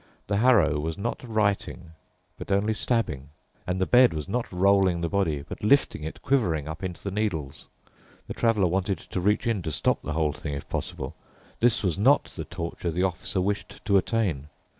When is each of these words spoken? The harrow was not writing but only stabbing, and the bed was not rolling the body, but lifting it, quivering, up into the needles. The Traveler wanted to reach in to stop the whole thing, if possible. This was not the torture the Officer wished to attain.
The 0.25 0.37
harrow 0.37 0.79
was 0.79 0.97
not 0.97 1.21
writing 1.23 1.91
but 2.35 2.51
only 2.51 2.73
stabbing, 2.73 3.29
and 3.67 3.79
the 3.79 3.85
bed 3.85 4.15
was 4.15 4.27
not 4.27 4.51
rolling 4.51 5.01
the 5.01 5.07
body, 5.09 5.43
but 5.47 5.61
lifting 5.63 6.01
it, 6.03 6.23
quivering, 6.23 6.67
up 6.67 6.81
into 6.83 7.03
the 7.03 7.11
needles. 7.11 7.67
The 8.25 8.33
Traveler 8.33 8.65
wanted 8.65 8.97
to 8.97 9.21
reach 9.21 9.45
in 9.45 9.61
to 9.61 9.71
stop 9.71 10.01
the 10.01 10.13
whole 10.13 10.33
thing, 10.33 10.55
if 10.55 10.67
possible. 10.67 11.15
This 11.59 11.83
was 11.83 11.99
not 11.99 12.23
the 12.35 12.45
torture 12.45 12.89
the 12.89 13.03
Officer 13.03 13.39
wished 13.41 13.85
to 13.85 13.95
attain. 13.97 14.47